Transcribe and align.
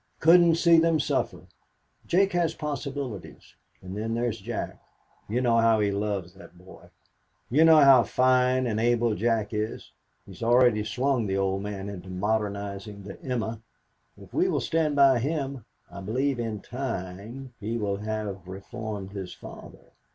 Couldn't 0.19 0.55
see 0.55 0.79
them 0.79 0.99
suffer. 0.99 1.41
Jake 2.07 2.31
has 2.31 2.55
possibilities. 2.55 3.53
And 3.83 3.95
then 3.95 4.15
there 4.15 4.25
is 4.25 4.39
Jack. 4.39 4.81
You 5.29 5.41
know 5.41 5.57
how 5.57 5.79
he 5.79 5.91
loves 5.91 6.33
that 6.33 6.57
boy. 6.57 6.89
You 7.51 7.63
know 7.65 7.77
how 7.81 8.01
fine 8.01 8.65
and 8.65 8.79
able 8.79 9.13
Jack 9.13 9.53
is. 9.53 9.91
He 10.25 10.31
has 10.31 10.41
already 10.41 10.83
swung 10.85 11.27
the 11.27 11.37
old 11.37 11.61
man 11.61 11.87
into 11.87 12.09
modernizing 12.09 13.03
the 13.03 13.21
'Emma.' 13.21 13.61
If 14.19 14.33
we 14.33 14.47
will 14.47 14.59
stand 14.59 14.95
by 14.95 15.19
him, 15.19 15.65
I 15.91 16.01
believe 16.01 16.39
in 16.39 16.61
time 16.61 17.53
he 17.59 17.77
will 17.77 17.97
have 17.97 18.47
reformed 18.47 19.11
his 19.11 19.35
father. 19.35 19.91